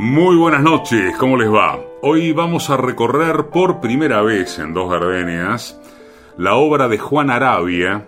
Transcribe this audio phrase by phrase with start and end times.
[0.00, 1.76] Muy buenas noches, ¿cómo les va?
[2.02, 5.76] Hoy vamos a recorrer por primera vez en Dos Gardenias
[6.36, 8.06] la obra de Juan Arabia,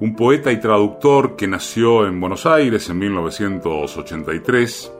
[0.00, 4.90] un poeta y traductor que nació en Buenos Aires en 1983,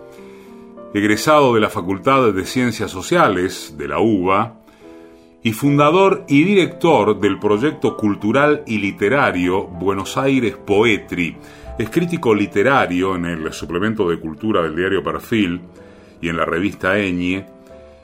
[0.93, 4.61] egresado de la Facultad de Ciencias Sociales de la UBA
[5.43, 11.39] y fundador y director del proyecto cultural y literario Buenos Aires Poetry.
[11.79, 15.63] Es crítico literario en el suplemento de cultura del diario Perfil
[16.23, 17.45] y en la revista Eñe,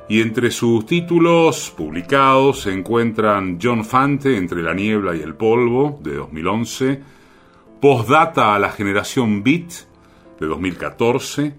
[0.08, 6.00] y entre sus títulos publicados se encuentran John Fante, Entre la niebla y el polvo,
[6.02, 7.02] de 2011,
[7.80, 9.70] Postdata a la generación Beat,
[10.40, 11.54] de 2014,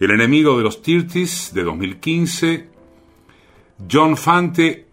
[0.00, 2.68] El enemigo de los Tirtis, de 2015,
[3.90, 4.88] John Fante,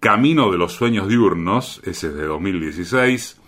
[0.00, 3.40] Camino de los sueños diurnos, ese es de 2016,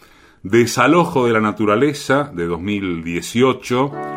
[0.43, 4.16] Desalojo de la naturaleza, de 2018,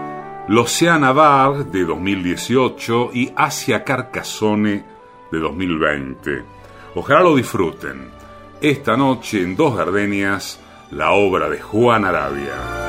[0.50, 4.84] L'Oceana Bar de 2018 y Asia Carcassone
[5.32, 6.44] de 2020.
[6.96, 8.10] Ojalá lo disfruten.
[8.60, 12.88] Esta noche en Dos Gardenias, la obra de Juan Arabia.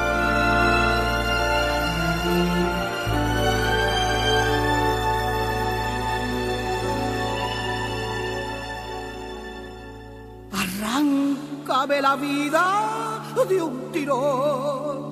[12.00, 15.09] La vida de un tirón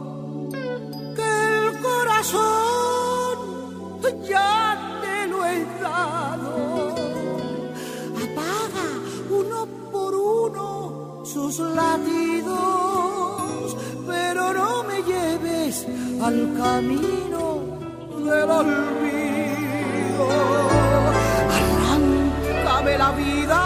[1.82, 3.58] corazón
[4.28, 6.94] ya te lo he dado.
[8.24, 8.88] Apaga
[9.30, 12.56] uno por uno sus latidos,
[14.06, 15.86] pero no me lleves
[16.22, 17.42] al camino
[18.24, 20.26] del olvido.
[21.94, 23.60] Arráncame la vida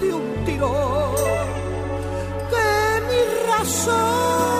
[0.00, 1.14] de un tirón,
[2.50, 2.68] que
[3.08, 4.53] mi razón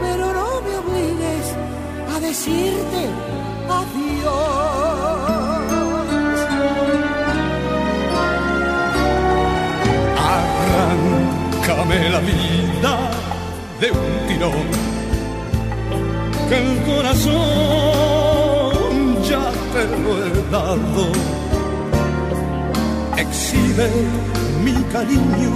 [0.00, 1.46] pero no me obligues
[2.14, 3.02] a decirte
[3.68, 4.40] adiós.
[10.38, 12.92] Arráncame la vida
[13.80, 14.68] de un tirón,
[16.48, 17.42] que el corazón
[19.22, 21.04] ya te lo he dado
[23.16, 23.88] exhibe
[24.64, 25.52] mi cariño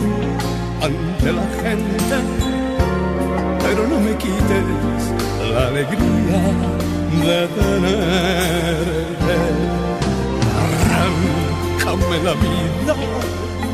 [0.82, 2.16] ante la gente,
[3.62, 4.64] pero no me quites
[5.52, 6.42] la alegría
[7.22, 9.36] de tenerte.
[10.62, 12.94] Arráncame la vida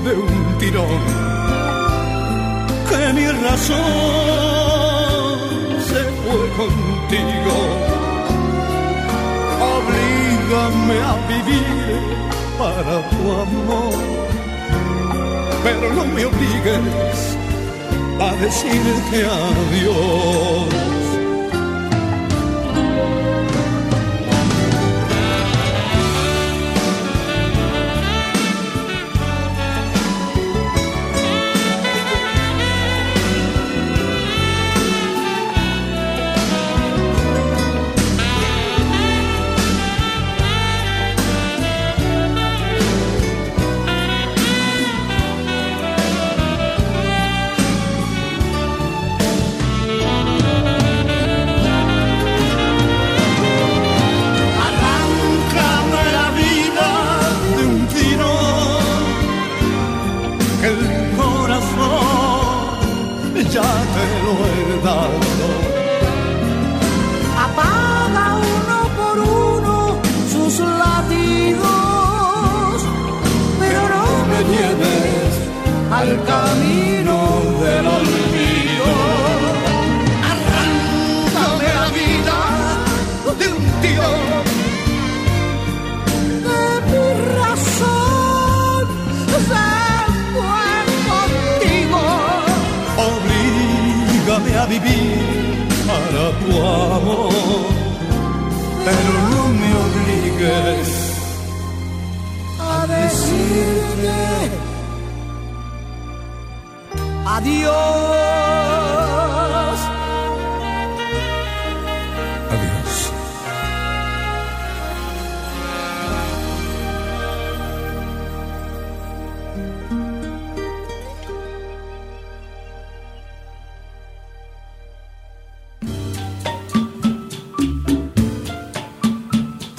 [0.04, 1.02] de un tirón,
[2.88, 3.80] que mi razón
[5.90, 7.56] se fue contigo.
[9.74, 12.00] Oblígame a vivir
[12.58, 14.29] para tu amor.
[15.62, 17.36] Pero no me obligues
[18.20, 20.99] a decirte adiós.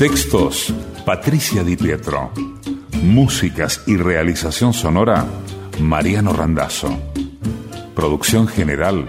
[0.01, 0.73] Textos,
[1.05, 2.31] Patricia Di Pietro.
[3.03, 5.27] Músicas y realización sonora,
[5.79, 6.99] Mariano Randazzo.
[7.93, 9.07] Producción general,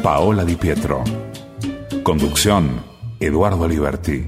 [0.00, 1.02] Paola Di Pietro.
[2.04, 2.84] Conducción,
[3.18, 4.24] Eduardo Liberti.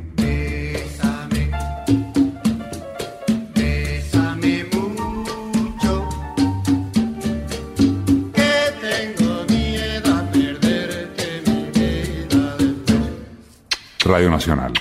[14.05, 14.73] Radio Nacional.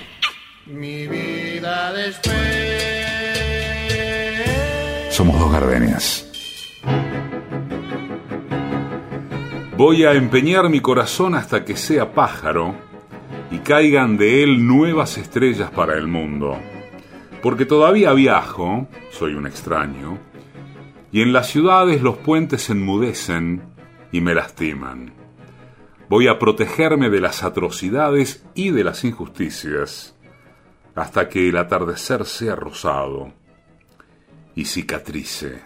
[5.14, 6.28] Somos dos gardenias.
[9.78, 12.74] Voy a empeñar mi corazón hasta que sea pájaro
[13.52, 16.58] y caigan de él nuevas estrellas para el mundo.
[17.44, 20.18] Porque todavía viajo, soy un extraño,
[21.12, 23.62] y en las ciudades los puentes enmudecen
[24.12, 25.14] y me lastiman.
[26.10, 30.16] Voy a protegerme de las atrocidades y de las injusticias
[30.96, 33.43] hasta que el atardecer sea rosado
[34.56, 35.62] y cicatrice.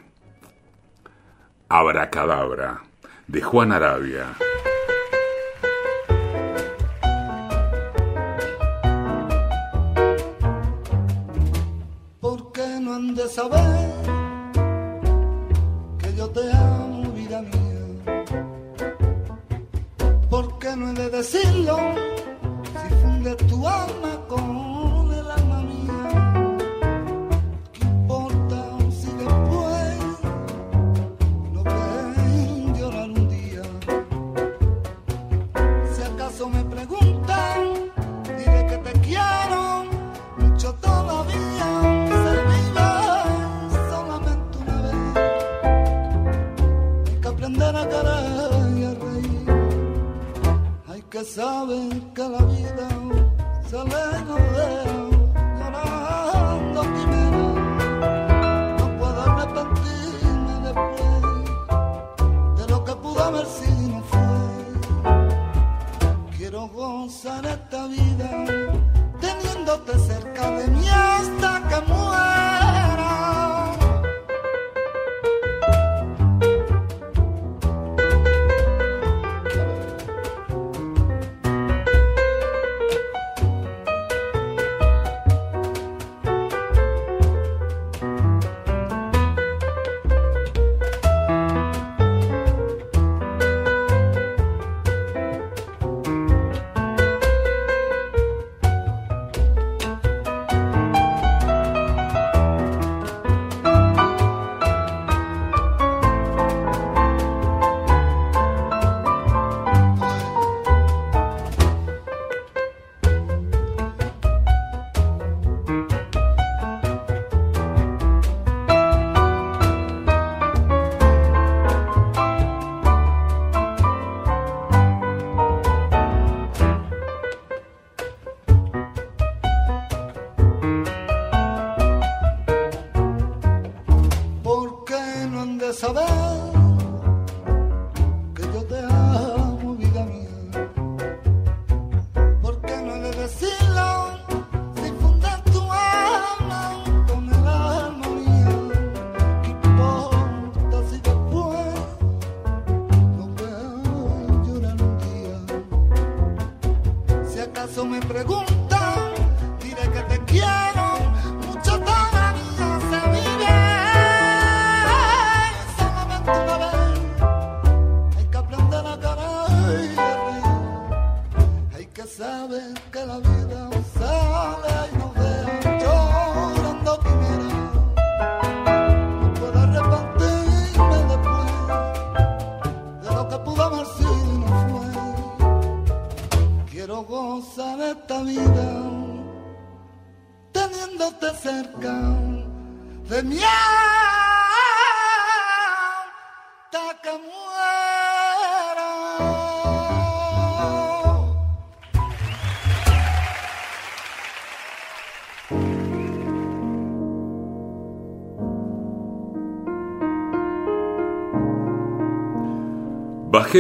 [1.69, 2.83] Abracadabra
[3.27, 4.37] de Juan Arabia.
[12.21, 13.91] ¿Por qué no han de saber
[15.99, 18.23] que yo te amo, vida mía?
[20.29, 21.77] ¿Por qué no he de decirlo
[22.63, 24.76] si funde tu alma con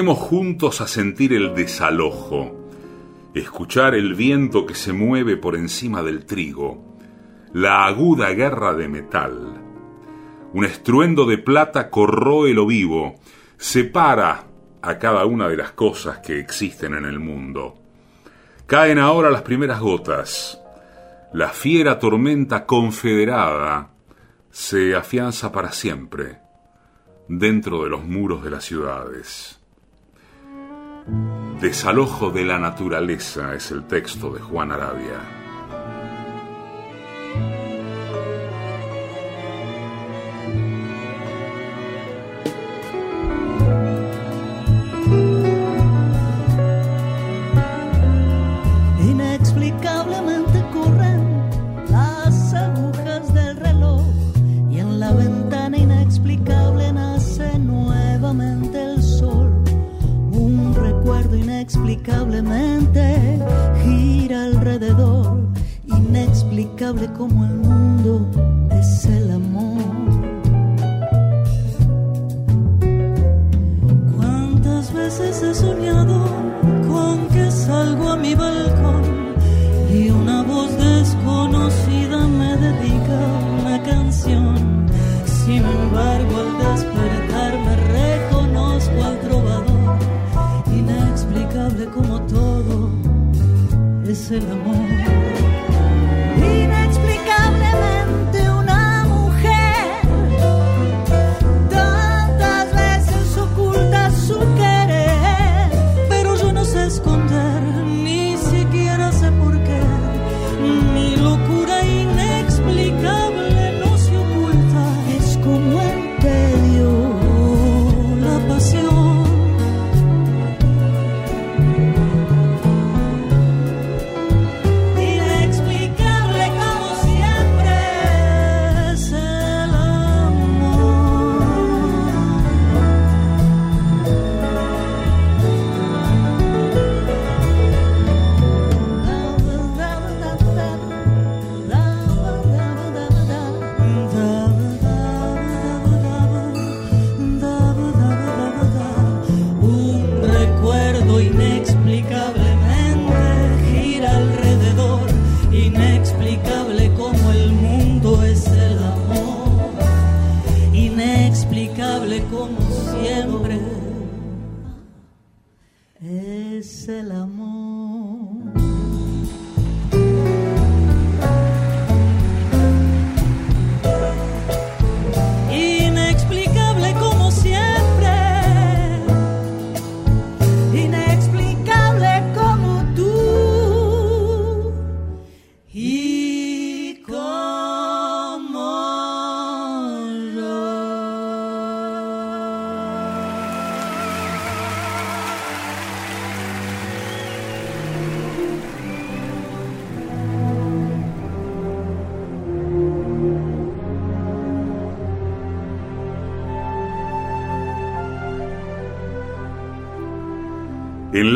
[0.05, 2.69] Juntos a sentir el desalojo,
[3.33, 6.99] escuchar el viento que se mueve por encima del trigo,
[7.51, 9.59] la aguda guerra de metal.
[10.53, 13.15] Un estruendo de plata corroe lo vivo,
[13.57, 14.43] separa
[14.83, 17.79] a cada una de las cosas que existen en el mundo.
[18.67, 20.61] Caen ahora las primeras gotas.
[21.33, 23.89] La fiera tormenta confederada
[24.51, 26.37] se afianza para siempre
[27.27, 29.56] dentro de los muros de las ciudades.
[31.61, 35.46] Desalojo de la naturaleza es el texto de Juan Arabia.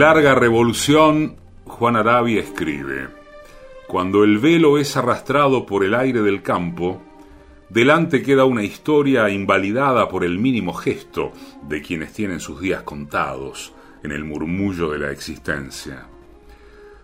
[0.01, 3.09] Larga Revolución, Juan Arabia escribe,
[3.87, 7.03] Cuando el velo es arrastrado por el aire del campo,
[7.69, 11.33] delante queda una historia invalidada por el mínimo gesto
[11.69, 16.07] de quienes tienen sus días contados en el murmullo de la existencia.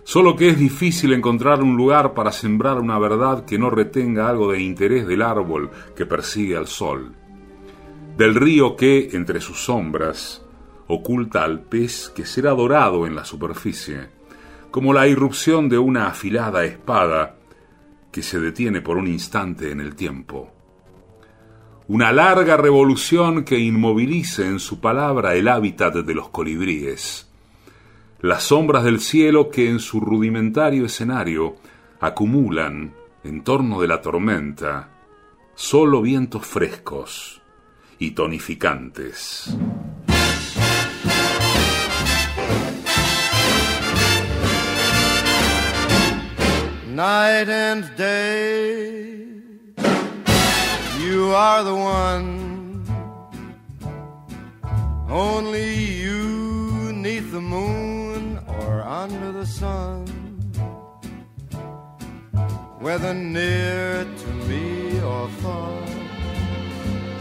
[0.04, 4.52] Solo que es difícil encontrar un lugar para sembrar una verdad que no retenga algo
[4.52, 7.14] de interés del árbol que persigue al sol,
[8.18, 10.47] del río que, entre sus sombras,
[10.88, 14.10] oculta al pez que será dorado en la superficie,
[14.72, 17.36] como la irrupción de una afilada espada
[18.12, 20.52] que se detiene por un instante en el tiempo.
[21.88, 27.30] Una larga revolución que inmovilice en su palabra el hábitat de los colibríes,
[28.20, 31.56] las sombras del cielo que en su rudimentario escenario
[32.00, 34.90] acumulan, en torno de la tormenta,
[35.56, 37.42] solo vientos frescos
[38.00, 39.58] y tonificantes.
[46.98, 49.28] Night and day.
[51.00, 52.84] You are the one,
[55.08, 60.08] only you neath the moon or under the sun.
[62.80, 65.80] Whether near to me or far,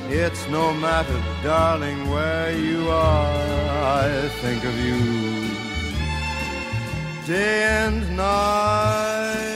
[0.08, 3.30] it's no matter, darling, where you are.
[4.00, 5.36] I think of you
[7.26, 9.55] day and night,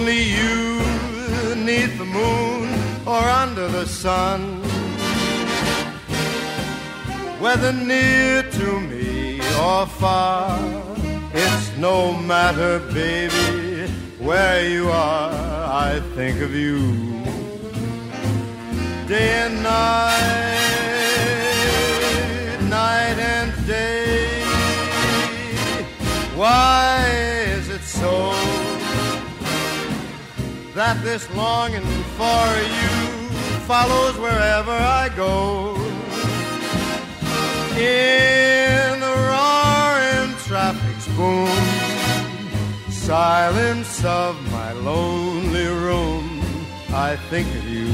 [0.00, 0.80] Only you,
[1.56, 2.68] neath the moon
[3.06, 4.62] or under the sun.
[7.38, 10.58] Whether near to me or far,
[11.34, 15.32] it's no matter, baby, where you are,
[15.88, 16.78] I think of you.
[19.06, 20.60] Day and night,
[22.70, 24.44] night and day.
[26.36, 27.04] Why
[27.56, 28.39] is it so
[30.80, 31.84] that this longing
[32.16, 32.46] for
[32.78, 32.94] you
[33.68, 35.74] follows wherever I go?
[37.76, 41.64] In the roaring traffic's boom,
[42.90, 46.40] silence of my lonely room,
[46.94, 47.92] I think of you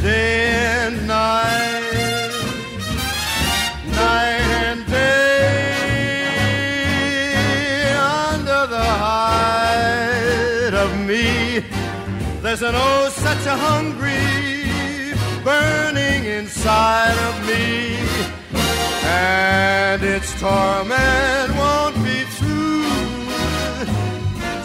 [0.00, 1.85] day and night
[12.46, 15.10] There's an oh, such a hungry
[15.42, 17.98] burning inside of me,
[19.02, 22.86] and its torment won't be through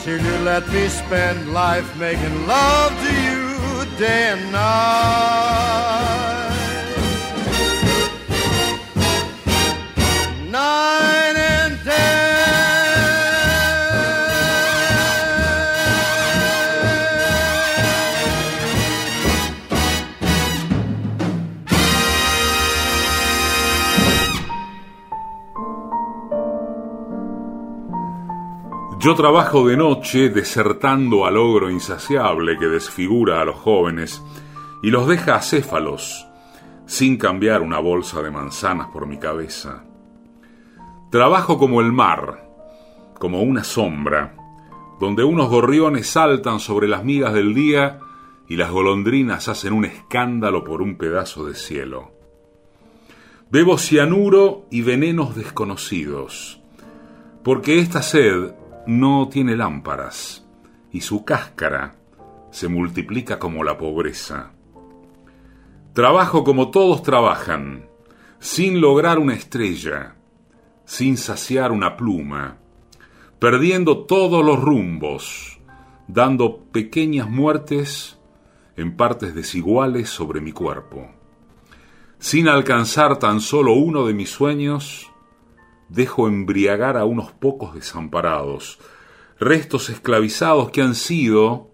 [0.04, 6.31] till you let me spend life making love to you day and night.
[29.02, 34.22] Yo trabajo de noche desertando al ogro insaciable que desfigura a los jóvenes
[34.84, 36.28] y los deja acéfalos,
[36.86, 39.86] sin cambiar una bolsa de manzanas por mi cabeza.
[41.10, 42.48] Trabajo como el mar,
[43.18, 44.36] como una sombra,
[45.00, 47.98] donde unos gorriones saltan sobre las migas del día
[48.48, 52.12] y las golondrinas hacen un escándalo por un pedazo de cielo.
[53.50, 56.62] Bebo cianuro y venenos desconocidos,
[57.44, 60.46] porque esta sed no tiene lámparas
[60.92, 61.96] y su cáscara
[62.52, 64.52] se multiplica como la pobreza.
[65.94, 67.86] Trabajo como todos trabajan,
[68.40, 70.16] sin lograr una estrella,
[70.86, 72.58] sin saciar una pluma,
[73.40, 75.60] perdiendo todos los rumbos,
[76.08, 78.20] dando pequeñas muertes
[78.76, 81.10] en partes desiguales sobre mi cuerpo.
[82.20, 85.11] Sin alcanzar tan solo uno de mis sueños,
[85.92, 88.80] dejo embriagar a unos pocos desamparados,
[89.40, 91.70] restos esclavizados que han sido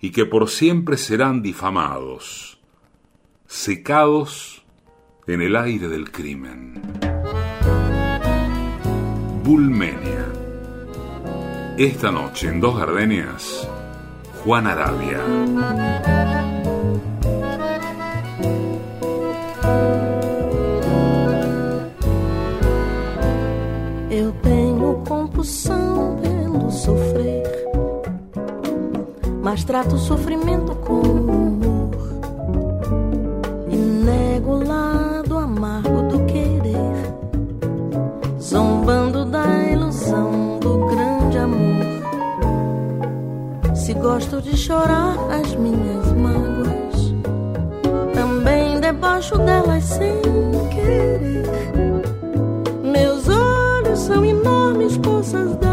[0.00, 2.58] y que por siempre serán difamados,
[3.46, 4.64] secados
[5.26, 6.80] en el aire del crimen.
[9.44, 10.26] Bulmenia.
[11.76, 13.68] Esta noche en Dos Gardenias,
[14.42, 15.20] Juan Arabia.
[29.50, 31.90] mas trato o sofrimento com humor
[33.68, 36.78] e nego o lado amargo do querer,
[38.40, 41.84] zombando da ilusão do grande amor.
[43.74, 47.12] Se gosto de chorar as minhas mágoas,
[48.14, 50.22] também debaixo delas sem
[50.70, 51.44] querer.
[52.84, 55.69] Meus olhos são enormes poças d'água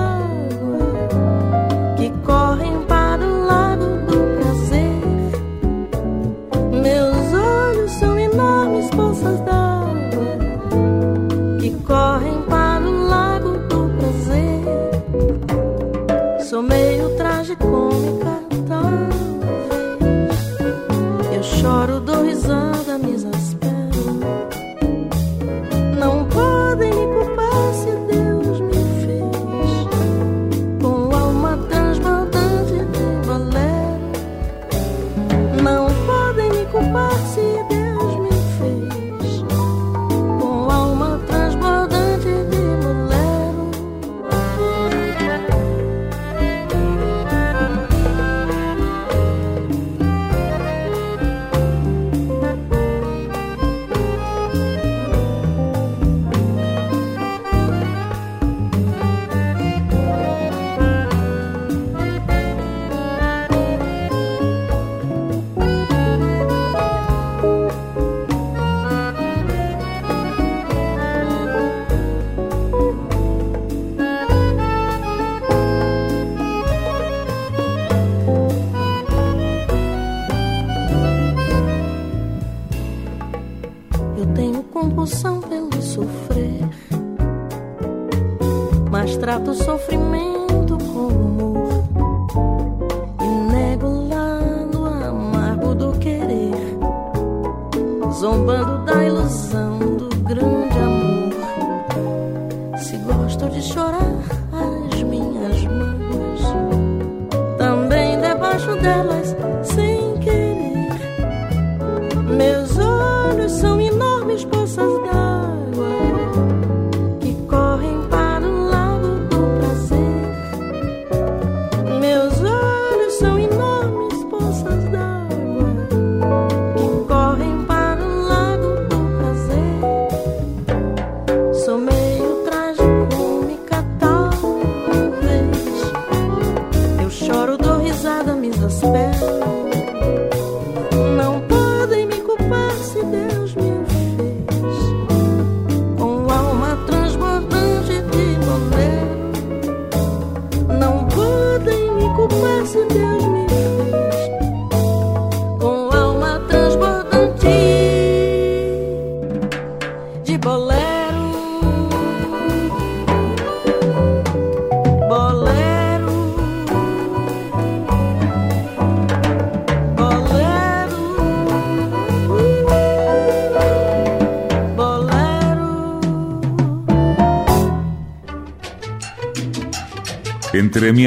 [112.30, 113.48] Entre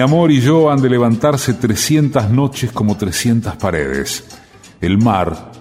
[0.00, 4.24] mi amor y yo han de levantarse 300 noches como 300 paredes.
[4.80, 5.52] El mar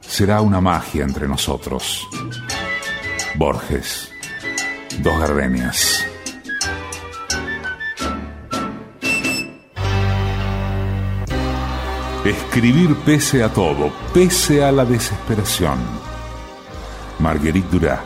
[0.00, 2.06] será una magia entre nosotros.
[3.34, 4.08] Borges,
[5.02, 6.06] dos gardenias.
[12.24, 15.80] Escribir pese a todo, pese a la desesperación.
[17.18, 18.00] Marguerite Durá,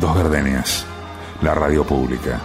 [0.00, 0.86] dos gardenias,
[1.42, 2.40] la radio pública.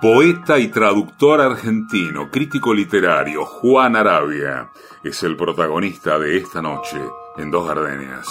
[0.00, 4.70] Poeta y traductor argentino, crítico literario, Juan Arabia,
[5.02, 7.00] es el protagonista de esta noche
[7.38, 8.28] en Dos Gardenias.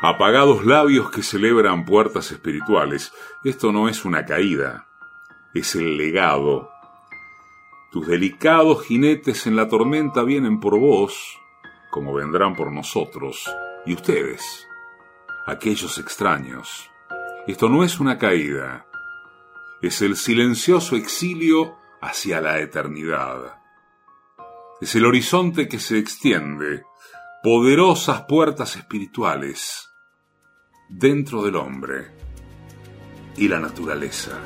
[0.00, 4.86] Apagados labios que celebran puertas espirituales, esto no es una caída,
[5.52, 6.70] es el legado.
[7.90, 11.40] Tus delicados jinetes en la tormenta vienen por vos,
[11.90, 13.52] como vendrán por nosotros,
[13.84, 14.68] y ustedes,
[15.48, 16.90] aquellos extraños
[17.46, 18.86] esto no es una caída,
[19.82, 23.58] es el silencioso exilio hacia la eternidad.
[24.80, 26.84] Es el horizonte que se extiende,
[27.42, 29.90] poderosas puertas espirituales,
[30.88, 32.08] dentro del hombre
[33.36, 34.38] y la naturaleza.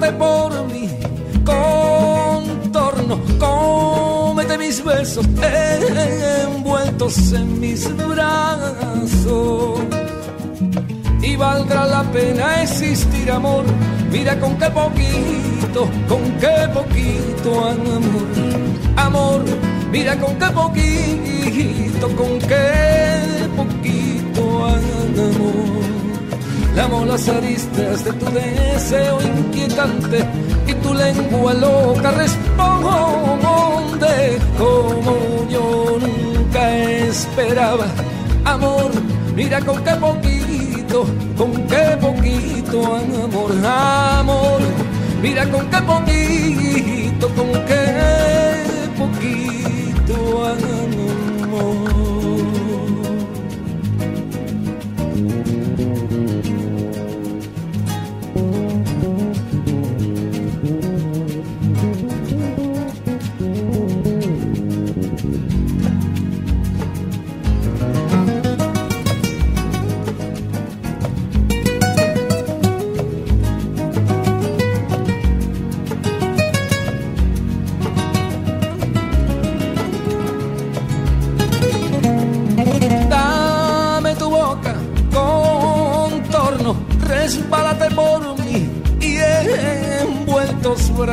[0.00, 0.88] Por mi
[1.44, 5.26] contorno, cómete mis besos
[6.42, 9.80] envueltos en mis brazos.
[11.22, 13.64] Y valdrá la pena existir amor,
[14.10, 18.26] mira con qué poquito, con qué poquito amor,
[18.96, 19.44] amor,
[19.92, 25.69] mira con qué poquito, con qué poquito amor.
[26.80, 30.24] Lamo las aristas de tu deseo inquietante
[30.66, 34.14] y tu lengua loca responde
[34.56, 37.84] como yo nunca esperaba.
[38.46, 38.90] Amor,
[39.36, 41.04] mira con qué poquito,
[41.36, 44.62] con qué poquito amor, amor
[45.20, 47.84] Mira con qué poquito, con qué
[48.96, 52.19] poquito amor.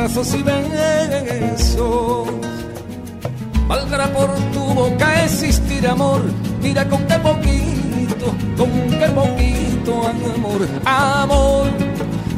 [0.08, 2.28] Envueltos brazos y besos.
[3.68, 6.22] Valdrá por tu boca existir amor,
[6.62, 11.68] mira con qué poquito, con qué poquito amor, amor,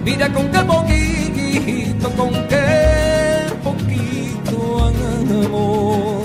[0.03, 6.23] mira con qué poquito, con qué poquito amor.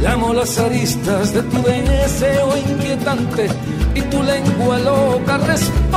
[0.00, 3.48] Llamo las aristas de tu deseo inquietante
[3.94, 5.88] y tu lengua loca responde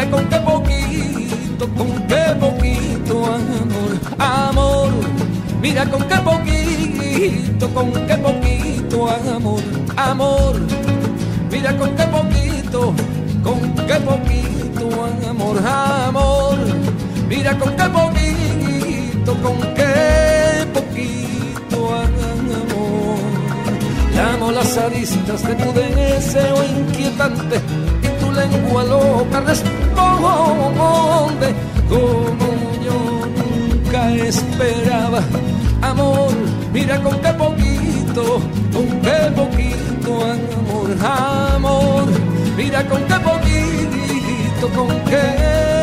[0.00, 4.90] mira con qué poquito, con qué poquito amor, amor,
[5.60, 9.60] mira con qué poquito, con qué poquito amor,
[9.96, 10.56] amor,
[11.50, 12.94] mira con qué poquito,
[13.42, 16.58] con qué poquito amor, amor,
[17.28, 23.18] mira con qué poquito, con qué poquito amor.
[24.14, 27.89] Llamo las aristas de tu deseo inquietante
[28.30, 29.80] lengua loca responde
[31.88, 32.46] como
[32.84, 35.22] yo nunca esperaba.
[35.82, 36.32] Amor,
[36.72, 38.40] mira con qué poquito,
[38.72, 39.80] con qué poquito
[40.22, 40.90] amor,
[41.54, 42.04] amor,
[42.56, 45.79] mira con qué poquito, con qué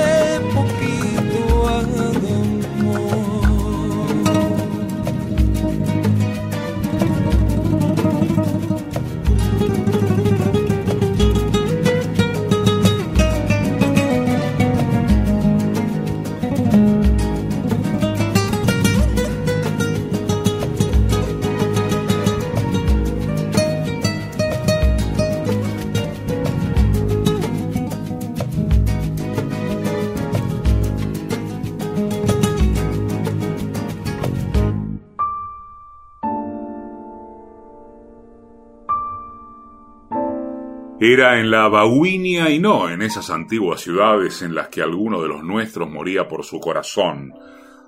[41.09, 45.29] Era en la Bahuinia y no en esas antiguas ciudades en las que alguno de
[45.29, 47.33] los nuestros moría por su corazón,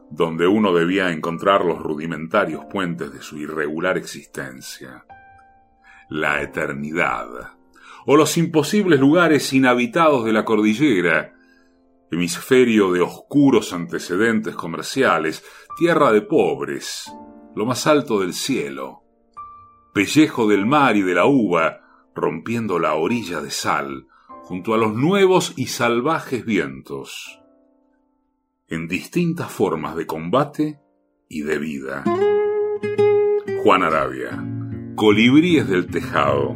[0.10, 5.04] donde uno debía encontrar los rudimentarios puentes de su irregular existencia.
[6.08, 7.28] La eternidad,
[8.06, 11.34] o los imposibles lugares inhabitados de la cordillera,
[12.10, 15.44] hemisferio de oscuros antecedentes comerciales,
[15.78, 17.12] tierra de pobres,
[17.54, 19.04] lo más alto del cielo,
[19.94, 21.89] pellejo del mar y de la uva,
[22.20, 24.08] rompiendo la orilla de sal
[24.44, 27.40] junto a los nuevos y salvajes vientos,
[28.68, 30.80] en distintas formas de combate
[31.28, 32.04] y de vida.
[33.64, 34.44] Juan Arabia,
[34.96, 36.56] Colibríes del Tejado.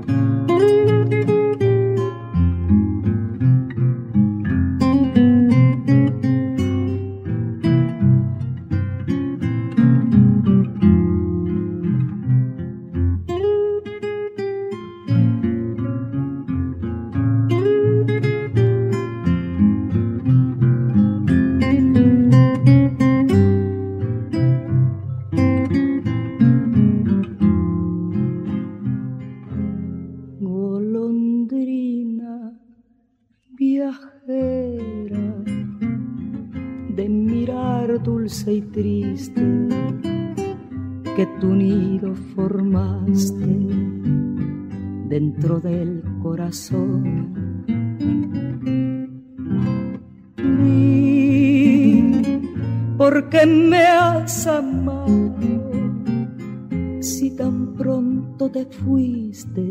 [58.54, 59.62] Te fuiste?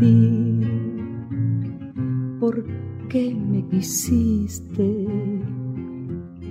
[0.00, 0.60] Di,
[2.40, 2.64] ¿por
[3.08, 5.06] qué me quisiste?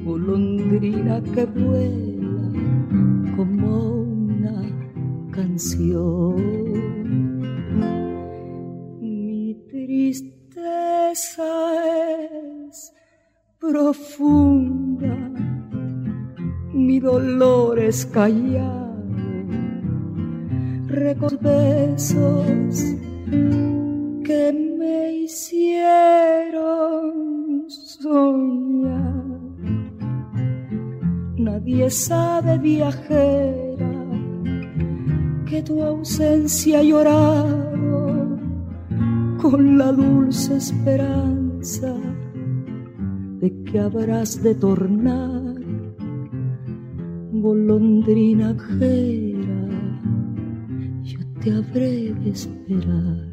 [0.06, 2.52] Golondrina que vuela
[3.36, 4.64] como una
[5.32, 6.36] canción.
[9.02, 11.44] Mi tristeza
[12.70, 12.94] es
[13.60, 15.18] profunda,
[16.74, 18.89] mi dolor es callado,
[20.90, 22.84] recuerdo besos
[24.24, 26.70] que me hicieron
[27.68, 29.26] soñar.
[31.38, 34.06] Nadie sabe, viajera,
[35.46, 38.38] que tu ausencia llorado
[39.42, 41.96] con la dulce esperanza
[43.40, 45.56] de que habrás de tornar,
[47.32, 48.58] golondrina
[51.42, 53.30] te habré de esperar.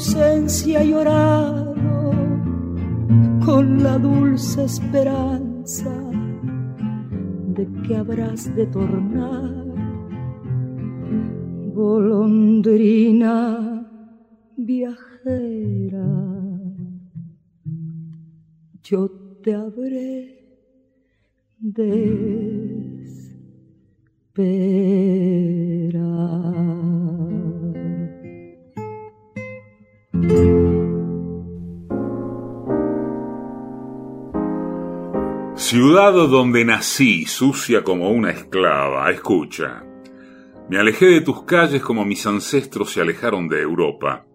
[0.00, 1.74] Ausencia llorado
[3.44, 5.94] con la dulce esperanza
[7.54, 9.66] de que habrás de tornar
[11.74, 13.36] golondrina
[14.56, 16.08] viajera.
[18.82, 19.10] Yo
[19.42, 20.48] te habré
[21.58, 22.10] de
[35.82, 39.82] Ciudad donde nací, sucia como una esclava, escucha.
[40.68, 44.26] Me alejé de tus calles como mis ancestros se alejaron de Europa,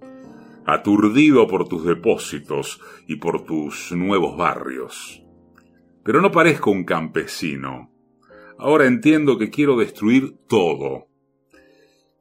[0.65, 5.21] aturdido por tus depósitos y por tus nuevos barrios.
[6.03, 7.91] Pero no parezco un campesino,
[8.57, 11.09] Ahora entiendo que quiero destruir todo.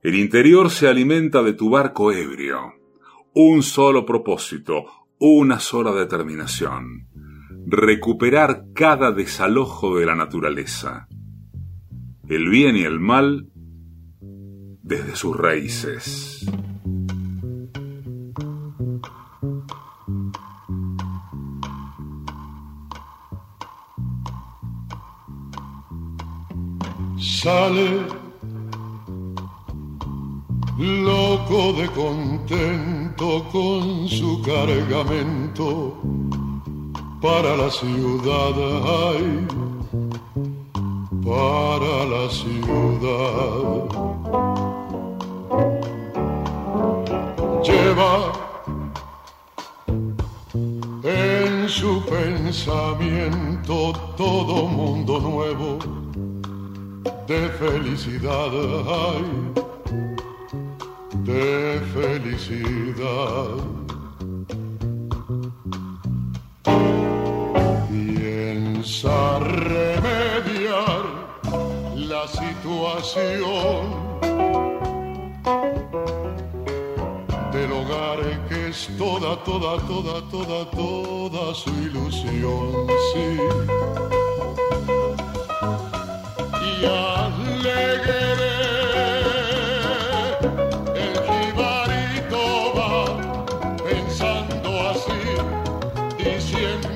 [0.03, 2.75] El interior se alimenta de tu barco ebrio.
[3.33, 4.85] Un solo propósito,
[5.19, 7.09] una sola determinación.
[7.67, 11.09] Recuperar cada desalojo de la naturaleza.
[12.29, 13.49] El bien y el mal
[14.83, 16.47] desde sus raíces.
[27.45, 28.07] sale
[30.79, 35.99] loco de contento con su cargamento
[37.25, 38.55] para la ciudad,
[39.09, 39.47] ay,
[41.25, 43.89] para la ciudad.
[47.63, 48.31] Lleva
[51.03, 55.79] en su pensamiento todo mundo nuevo
[57.27, 58.53] de felicidad,
[58.87, 59.25] ay,
[61.25, 63.94] de felicidad.
[68.85, 71.05] Piensa remediar
[71.97, 73.81] la situación
[77.51, 83.39] del hogar que es toda, toda, toda, toda, toda su ilusión, sí.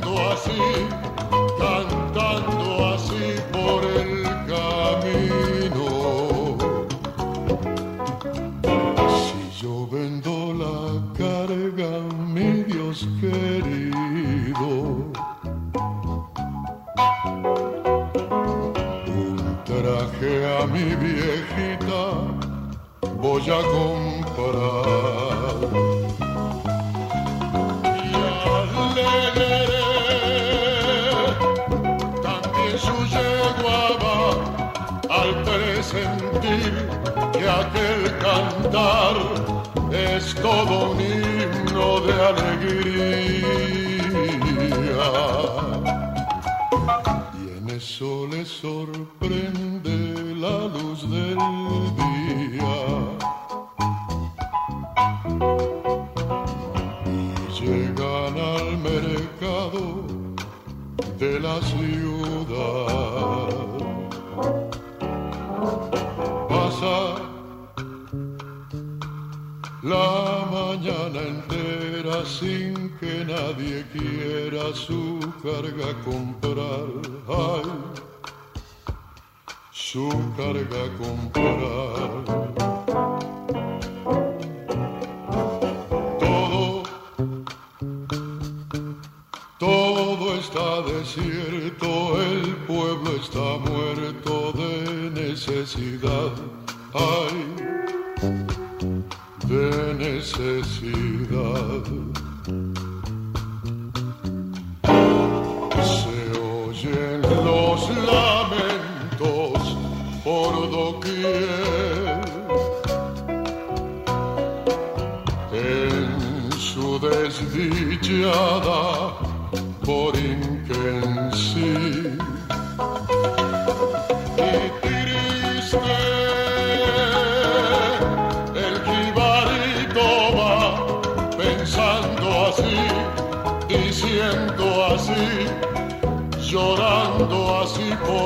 [0.08, 0.97] Voy
[23.50, 25.08] a comprar.
[27.94, 28.12] Y
[32.22, 33.78] también su yegua
[35.08, 36.72] al presentir
[37.32, 39.16] que aquel cantar
[39.92, 43.48] es todo un himno de alegría.
[47.40, 49.96] Y en eso le sorprende
[50.34, 51.38] la luz del
[51.96, 53.07] día.
[61.40, 62.98] La ciudad.
[66.48, 67.16] Pasa
[69.82, 76.88] la mañana entera sin que nadie quiera su carga comprar.
[79.72, 82.77] Su carga comprar.
[100.38, 100.62] De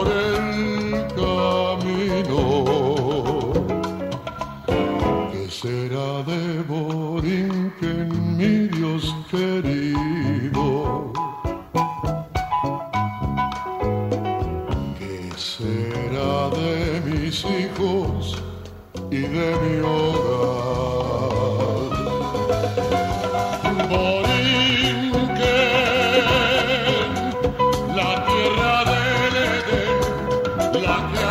[0.08, 0.31] así
[30.92, 31.21] la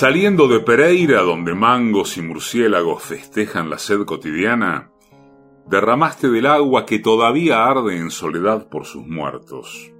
[0.00, 4.90] Saliendo de Pereira, donde mangos y murciélagos festejan la sed cotidiana,
[5.66, 9.92] derramaste del agua que todavía arde en soledad por sus muertos.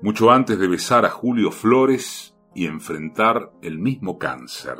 [0.00, 4.76] Mucho antes de besar a Julio Flores y enfrentar el mismo cáncer.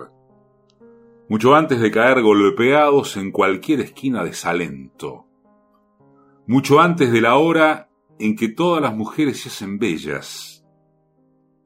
[1.28, 5.26] Mucho antes de caer golpeados en cualquier esquina de Salento.
[6.46, 7.88] Mucho antes de la hora
[8.20, 10.59] en que todas las mujeres se hacen bellas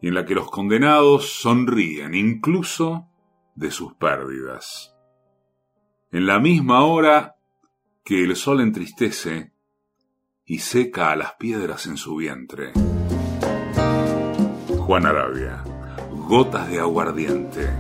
[0.05, 3.09] y en la que los condenados sonríen incluso
[3.55, 4.95] de sus pérdidas.
[6.13, 7.37] En la misma hora
[8.05, 9.55] que el sol entristece
[10.45, 12.73] y seca a las piedras en su vientre.
[14.77, 15.65] Juan Arabia,
[16.29, 17.71] gotas de aguardiente.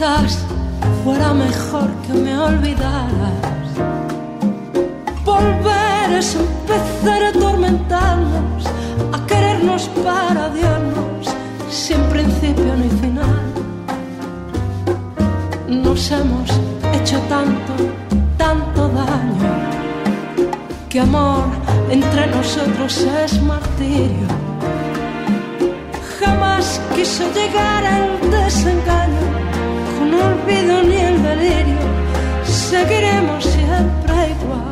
[0.00, 0.38] Quizás
[1.04, 3.66] fuera mejor que me olvidaras.
[5.26, 8.64] Volver es empezar a atormentarnos,
[9.12, 11.26] a querernos para odiarnos,
[11.68, 13.42] sin principio ni final.
[15.68, 16.48] Nos hemos
[16.94, 17.72] hecho tanto,
[18.38, 19.52] tanto daño,
[20.88, 21.44] que amor
[21.90, 24.28] entre nosotros es martirio
[26.20, 29.29] jamás quiso llegar al desengaño,
[30.20, 31.82] olvido ni el delirio,
[32.44, 34.70] seguiremos siempre igual.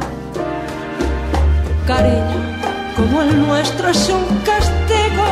[1.86, 2.49] Cariño
[2.99, 5.26] como el nuestro es un castigo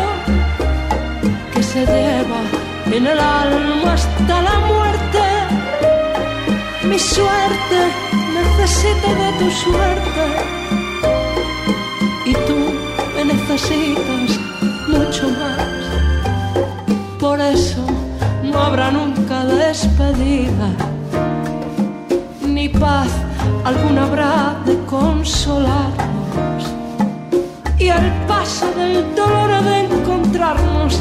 [1.53, 2.41] que se lleva
[2.87, 5.25] en el alma hasta la muerte.
[6.85, 7.79] Mi suerte
[8.39, 10.25] necesito de tu suerte
[12.27, 12.59] y tú
[13.17, 14.39] me necesitas
[14.89, 15.77] mucho más.
[17.19, 17.85] Por eso
[18.45, 19.16] no habrá nunca
[22.47, 23.09] ni paz
[23.63, 26.65] alguna habrá de consolarnos.
[27.79, 30.99] Y al paso del dolor de encontrarnos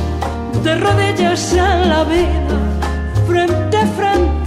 [0.61, 2.57] de rodillas en la vida,
[3.25, 4.44] frente a frente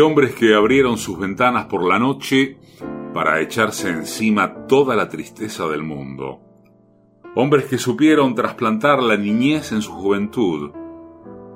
[0.00, 2.58] Hombres que abrieron sus ventanas por la noche
[3.12, 6.40] para echarse encima toda la tristeza del mundo.
[7.34, 10.72] Hombres que supieron trasplantar la niñez en su juventud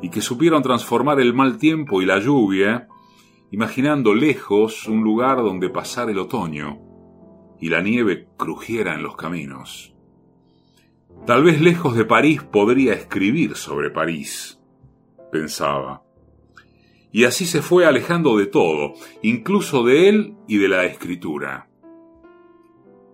[0.03, 2.89] y que supieron transformar el mal tiempo y la lluvia,
[3.51, 6.79] imaginando lejos un lugar donde pasar el otoño
[7.61, 9.95] y la nieve crujiera en los caminos.
[11.27, 14.61] Tal vez lejos de París podría escribir sobre París,
[15.33, 16.08] pensaba
[17.11, 21.69] y así se fue alejando de todo, incluso de él y de la escritura.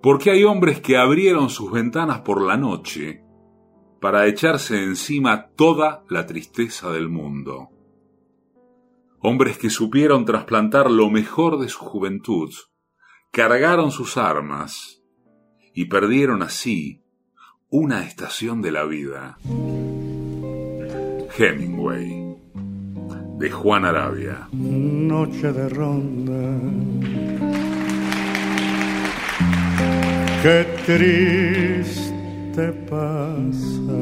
[0.03, 3.23] Porque hay hombres que abrieron sus ventanas por la noche
[4.01, 7.71] para echarse encima toda la tristeza del mundo.
[9.21, 12.53] Hombres que supieron trasplantar lo mejor de su juventud,
[13.31, 15.03] cargaron sus armas
[15.73, 17.03] y perdieron así
[17.71, 19.39] una estación de la vida.
[21.39, 22.24] Hemingway
[23.39, 24.49] de Juan Arabia.
[24.53, 26.43] Noche de ronda.
[30.43, 34.01] Qué triste pasa.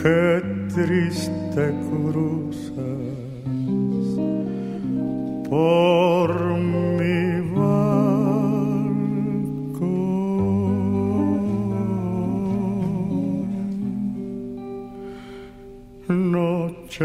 [0.00, 0.42] Qué
[0.74, 2.76] triste cruzas
[5.48, 6.28] por
[6.98, 7.25] mi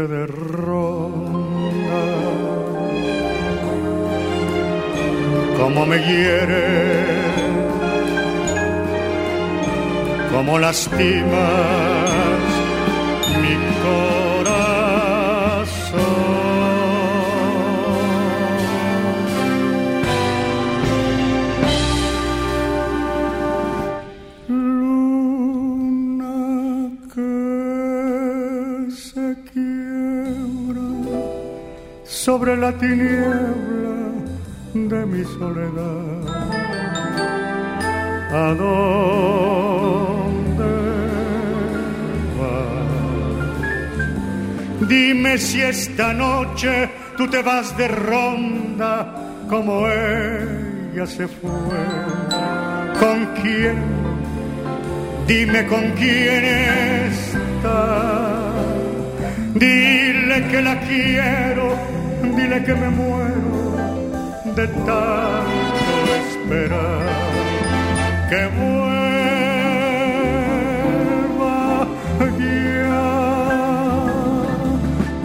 [0.00, 2.02] de ronda.
[5.58, 6.66] Como me hiere,
[10.32, 12.01] como lastimas
[32.24, 33.96] sobre la tiniebla
[34.74, 36.22] de mi soledad.
[38.30, 39.52] ¿A dónde?
[44.88, 48.94] Dime si esta noche tú te vas de ronda
[49.48, 51.50] como ella se fue.
[53.00, 53.76] ¿Con quién?
[55.26, 56.44] Dime con quién
[57.10, 57.80] está.
[59.54, 61.91] Dile que la quiero
[62.36, 63.52] dile que me muero
[64.56, 67.06] de tanto esperar.
[68.30, 68.86] Que vuelva
[72.38, 73.10] ya,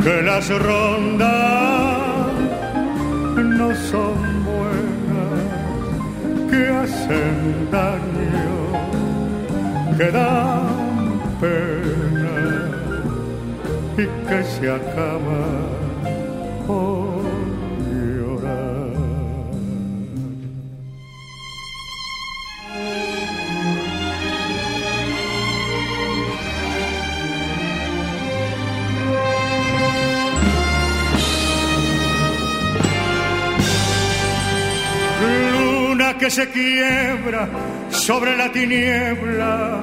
[0.03, 2.33] que las rondas
[3.59, 4.17] no son
[4.49, 5.39] buenas,
[6.49, 7.37] que hacen
[7.71, 8.55] daño,
[9.97, 10.67] que dan
[11.39, 12.37] pena
[13.97, 15.77] y que se acaban
[16.67, 16.96] Luna
[36.27, 37.47] que se quiebra
[37.89, 39.79] sobre la tiniebla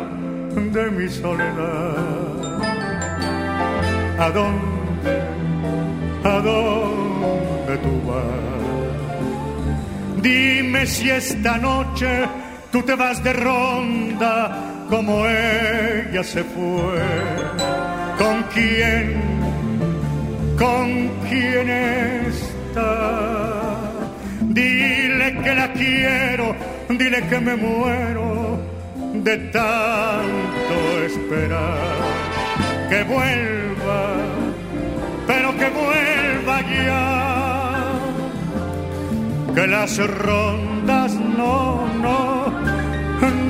[0.77, 1.97] de mi soledad.
[4.19, 5.13] ¿A dónde?
[6.23, 8.45] ¿A dónde tú vas?
[10.21, 12.27] Dime si esta noche
[12.71, 14.37] tú te vas de ronda
[14.91, 17.01] como ella se fue.
[18.19, 19.15] ¿Con quién?
[20.59, 23.25] ¿Con quién está?
[24.55, 24.94] La
[25.75, 26.55] quiero,
[26.89, 28.59] dile que me muero
[29.23, 30.75] de tanto
[31.07, 31.95] esperar.
[32.91, 34.01] Que vuelva,
[35.27, 37.05] pero que vuelva ya.
[39.55, 42.51] Que las rondas no, no,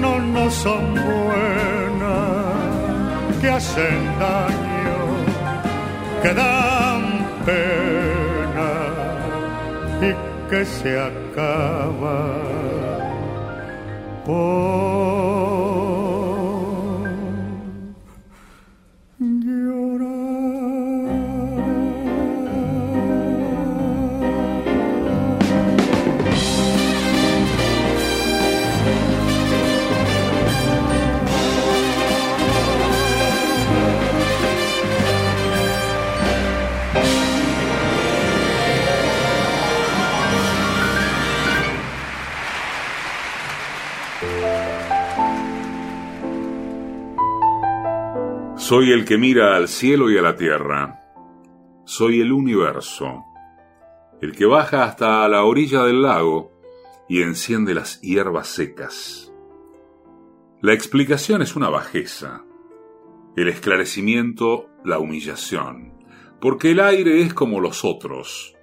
[0.01, 2.55] no, no son buenas,
[3.41, 4.99] que hacen daño,
[6.23, 7.03] que dan
[7.47, 8.14] pena
[10.55, 12.45] que se acaba.
[48.67, 50.99] Soy el que mira al cielo y a la tierra.
[51.85, 53.23] Soy el universo.
[54.23, 56.51] El que baja hasta la orilla del lago
[57.07, 59.31] y enciende las hierbas secas.
[60.63, 62.43] La explicación es una bajeza.
[63.37, 66.03] El esclarecimiento, la humillación.
[66.41, 68.57] Porque el aire es como los otros.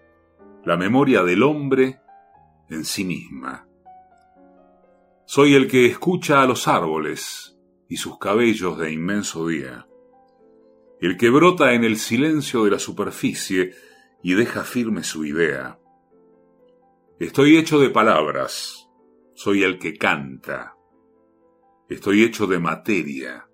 [0.65, 1.99] La memoria del hombre
[2.71, 3.67] en sí misma.
[5.25, 7.55] Soy el que escucha a los árboles
[7.87, 9.85] y sus cabellos de inmenso día
[11.01, 13.73] el que brota en el silencio de la superficie
[14.21, 15.79] y deja firme su idea.
[17.19, 18.87] Estoy hecho de palabras,
[19.33, 20.75] soy el que canta.
[21.89, 23.49] Estoy hecho de materia,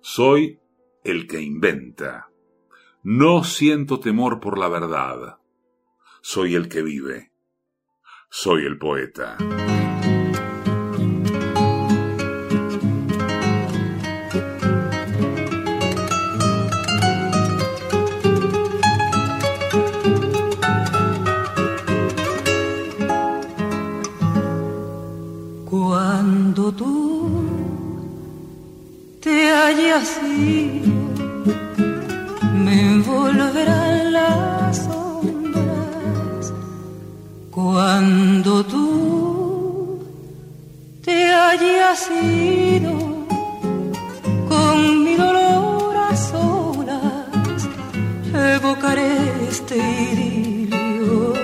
[0.00, 0.58] soy
[1.04, 2.30] el que inventa.
[3.02, 5.38] No siento temor por la verdad,
[6.22, 7.32] soy el que vive,
[8.30, 9.36] soy el poeta.
[29.98, 30.82] Así
[32.64, 36.52] me envolverán las sombras.
[37.50, 40.00] Cuando tú
[41.04, 42.94] te hayas ido
[44.48, 47.60] con mi dolor a solas
[48.56, 49.12] evocaré
[49.48, 49.76] este
[50.12, 51.34] idilio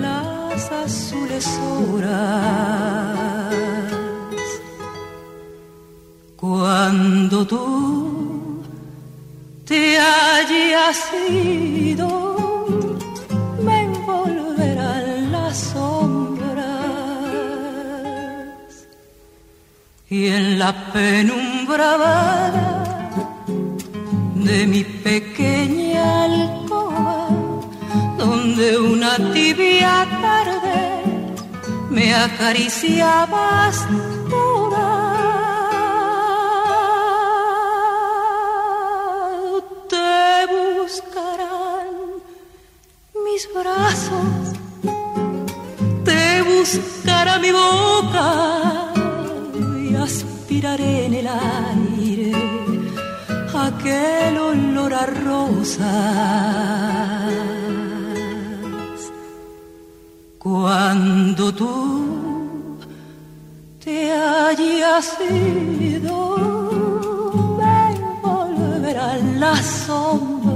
[0.00, 1.46] las azules
[1.88, 2.69] horas
[7.30, 8.60] Cuando tú
[9.64, 10.98] te hayas
[11.30, 12.88] ido,
[13.62, 16.66] me envolverán las sombras.
[20.08, 22.84] Y en la penumbra vaga
[24.34, 27.28] de mi pequeña alcoba,
[28.18, 31.04] donde una tibia tarde
[31.90, 33.86] me acariciabas
[46.04, 48.92] te buscará mi boca
[49.82, 52.32] y aspiraré en el aire
[53.54, 55.90] aquel olor a rosas.
[60.38, 61.68] Cuando tú
[63.84, 66.16] te hayas ido,
[67.58, 70.49] me volverán las sombras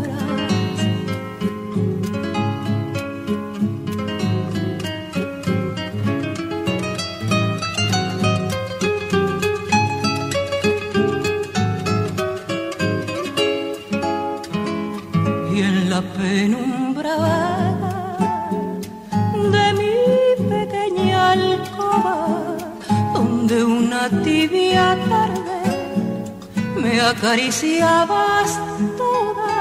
[27.17, 28.51] acariciabas
[28.99, 29.53] toda.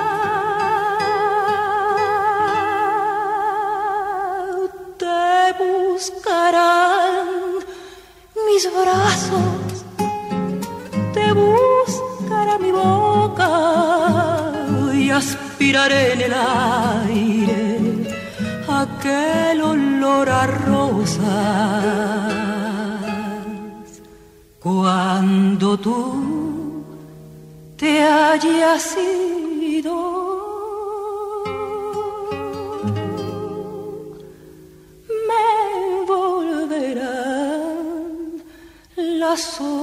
[4.98, 7.28] Te buscarán
[8.48, 9.86] mis brazos,
[11.14, 13.52] te buscará mi boca
[14.94, 15.12] y
[15.64, 17.64] Respiraré en el aire
[18.68, 21.24] aquel olor a rosas.
[24.60, 26.23] Cuando tú
[27.84, 29.96] te haya sido.
[35.28, 37.12] Me volverán
[38.96, 39.74] las sombras.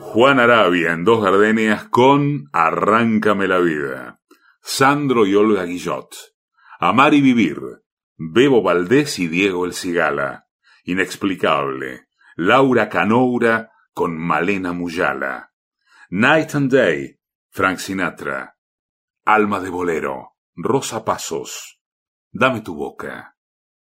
[0.00, 4.18] Juan Arabia en Dos Gardenias con Arráncame la vida.
[4.60, 6.16] Sandro y Olga Guillot.
[6.80, 7.78] Amar y vivir
[8.20, 10.48] Bebo Valdés y Diego El Cigala.
[10.82, 12.08] Inexplicable.
[12.34, 15.52] Laura Canoura con Malena Muyala.
[16.10, 17.20] Night and Day.
[17.50, 18.56] Frank Sinatra.
[19.24, 20.36] Alma de Bolero.
[20.56, 21.80] Rosa Pasos.
[22.32, 23.36] Dame tu boca.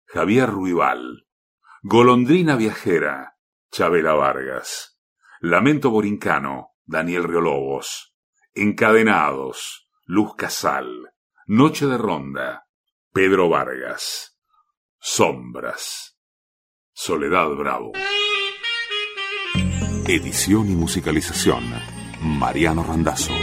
[0.05, 1.25] Javier Ruibal.
[1.81, 3.37] Golondrina Viajera.
[3.71, 4.99] Chabela Vargas.
[5.39, 8.13] Lamento Borincano, Daniel Riolobos.
[8.53, 11.13] Encadenados, Luz Casal.
[11.47, 12.67] Noche de Ronda,
[13.13, 14.37] Pedro Vargas.
[14.97, 16.15] Sombras,
[16.93, 17.91] Soledad Bravo.
[20.07, 21.61] Edición y musicalización,
[22.21, 23.33] Mariano Randazzo.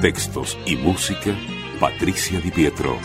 [0.00, 1.36] Textos y música,
[1.78, 2.98] Patricia Di Pietro.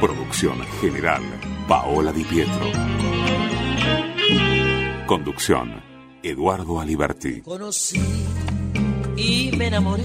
[0.00, 1.24] Producción general,
[1.66, 2.70] Paola Di Pietro.
[5.06, 5.82] Conducción,
[6.22, 7.40] Eduardo Aliberti.
[7.42, 8.00] Conocí
[9.16, 10.04] y me enamoré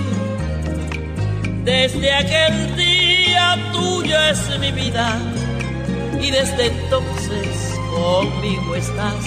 [1.63, 5.17] Desde aquel día tuya es mi vida
[6.19, 9.25] y desde entonces conmigo estás,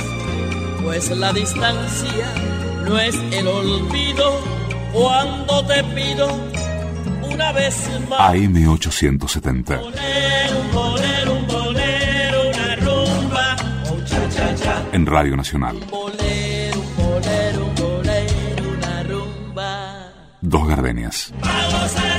[0.82, 2.26] pues la distancia
[2.84, 4.40] no es el olvido
[4.92, 6.28] cuando te pido
[7.22, 8.34] una vez más.
[8.34, 9.80] AM870.
[14.94, 15.76] en Radio Nacional.
[15.90, 20.12] Bolero, bolero, bolero, una rumba.
[20.40, 21.32] Dos gardenias.
[21.40, 22.13] Vamos a